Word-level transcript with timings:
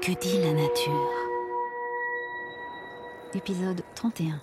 Que 0.00 0.12
dit 0.20 0.40
la 0.40 0.52
nature. 0.52 1.10
Épisode 3.34 3.82
31 3.96 4.40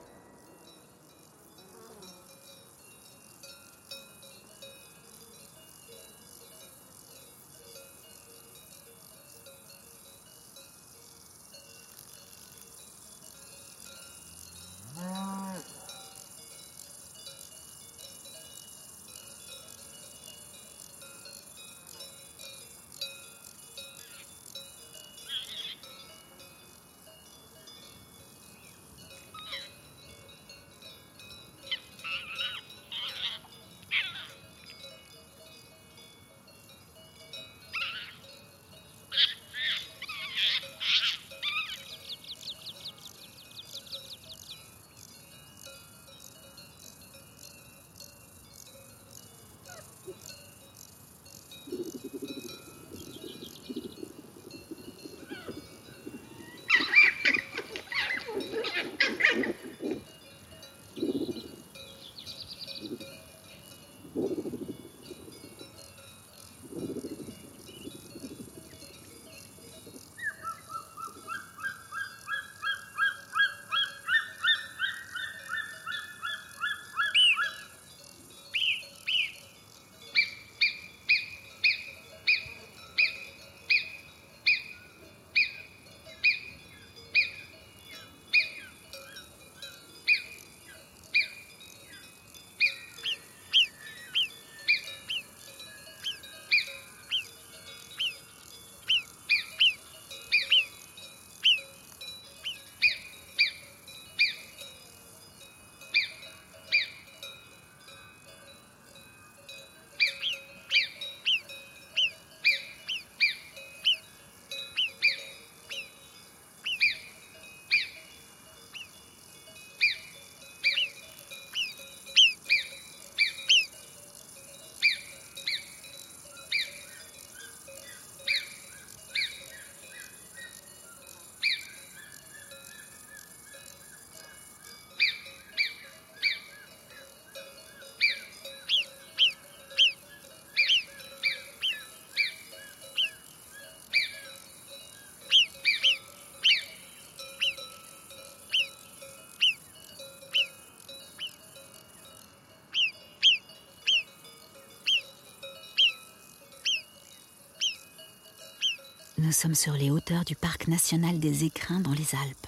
Nous 159.24 159.32
sommes 159.32 159.54
sur 159.54 159.74
les 159.74 159.92
hauteurs 159.92 160.26
du 160.26 160.36
parc 160.36 160.68
national 160.68 161.20
des 161.20 161.44
Écrins 161.44 161.80
dans 161.80 161.92
les 161.92 162.16
Alpes. 162.16 162.48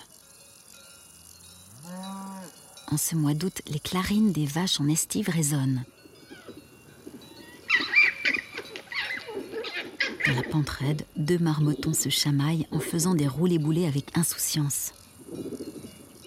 En 2.88 2.98
ce 2.98 3.16
mois 3.16 3.36
d'août, 3.36 3.62
les 3.68 3.80
clarines 3.80 4.32
des 4.32 4.48
vaches 4.48 4.82
en 4.82 4.88
estive 4.88 5.30
résonnent. 5.30 5.84
Dans 10.26 10.34
la 10.34 10.42
pente 10.42 10.70
raide, 10.70 11.06
deux 11.16 11.38
marmotons 11.38 11.94
se 11.94 12.10
chamaillent 12.10 12.66
en 12.72 12.80
faisant 12.80 13.14
des 13.14 13.28
roulés-boulés 13.28 13.86
avec 13.86 14.18
insouciance. 14.18 14.94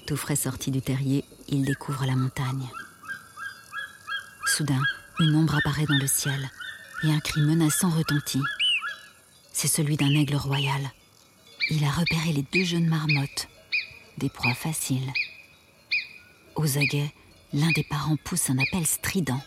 Tout 0.06 0.16
frais 0.16 0.36
sorti 0.36 0.70
du 0.70 0.80
terrier, 0.80 1.24
ils 1.48 1.64
découvrent 1.64 2.06
la 2.06 2.14
montagne. 2.14 2.68
Soudain, 4.46 4.82
une 5.18 5.34
ombre 5.34 5.56
apparaît 5.56 5.86
dans 5.86 5.98
le 5.98 6.06
ciel 6.06 6.48
et 7.02 7.10
un 7.10 7.18
cri 7.18 7.40
menaçant 7.40 7.90
retentit. 7.90 8.42
C'est 9.58 9.68
celui 9.68 9.96
d'un 9.96 10.10
aigle 10.10 10.36
royal. 10.36 10.92
Il 11.70 11.82
a 11.82 11.90
repéré 11.90 12.30
les 12.30 12.44
deux 12.52 12.62
jeunes 12.62 12.88
marmottes, 12.88 13.48
des 14.18 14.28
proies 14.28 14.52
faciles. 14.52 15.10
Aux 16.56 16.76
aguets, 16.76 17.10
l'un 17.54 17.70
des 17.70 17.82
parents 17.82 18.18
pousse 18.22 18.50
un 18.50 18.58
appel 18.58 18.86
strident. 18.86 19.40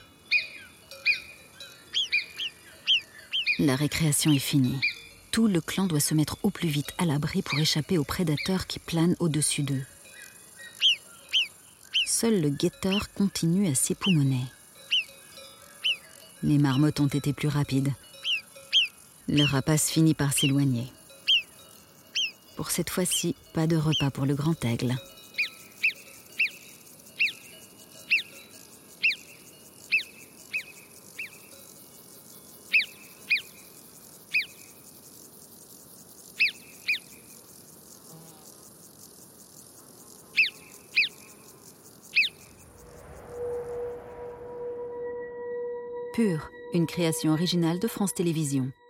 La 3.60 3.76
récréation 3.76 4.32
est 4.32 4.40
finie. 4.40 4.82
Tout 5.30 5.48
le 5.48 5.62
clan 5.62 5.86
doit 5.86 6.00
se 6.00 6.16
mettre 6.16 6.40
au 6.42 6.50
plus 6.50 6.70
vite 6.70 6.92
à 6.98 7.06
l'abri 7.06 7.44
pour 7.44 7.60
échapper 7.60 8.00
aux 8.00 8.04
prédateurs 8.04 8.66
qui 8.66 8.80
planent 8.80 9.16
au-dessus 9.20 9.62
d'eux. 9.62 9.86
Seul 12.08 12.42
le 12.42 12.50
guetteur 12.50 13.14
continue 13.14 13.68
à 13.68 13.76
s'époumoner. 13.76 14.46
Les 16.42 16.58
marmottes 16.58 17.00
ont 17.00 17.06
été 17.06 17.32
plus 17.32 17.48
rapides. 17.48 17.94
Le 19.32 19.44
rapace 19.44 19.92
finit 19.92 20.16
par 20.16 20.34
s'éloigner. 20.34 20.92
Pour 22.56 22.72
cette 22.72 22.90
fois-ci, 22.90 23.36
pas 23.54 23.68
de 23.68 23.76
repas 23.76 24.10
pour 24.10 24.26
le 24.26 24.34
grand 24.34 24.66
aigle. 24.66 24.96
Pur, 46.16 46.50
une 46.74 46.88
création 46.88 47.32
originale 47.32 47.78
de 47.78 47.88
France 47.88 48.16
Télévisions. 48.16 48.72